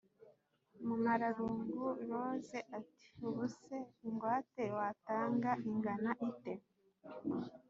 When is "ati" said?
2.77-3.07